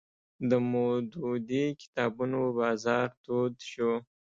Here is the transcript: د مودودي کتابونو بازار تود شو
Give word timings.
د 0.49 0.51
مودودي 0.71 1.65
کتابونو 1.81 2.39
بازار 2.59 3.07
تود 3.23 3.53
شو 3.71 3.91